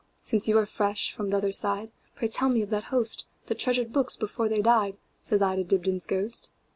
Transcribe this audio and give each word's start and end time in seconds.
"Since 0.23 0.47
you 0.47 0.57
are 0.57 0.65
fresh 0.65 1.11
from 1.11 1.29
t'other 1.29 1.51
side, 1.51 1.91
Pray 2.15 2.27
tell 2.27 2.49
me 2.49 2.63
of 2.63 2.71
that 2.71 2.85
hostThat 2.85 3.59
treasured 3.59 3.93
books 3.93 4.15
before 4.15 4.49
they 4.49 4.59
died,"Says 4.63 5.43
I 5.43 5.55
to 5.55 5.63
Dibdin's 5.63 6.07
ghost. 6.07 6.49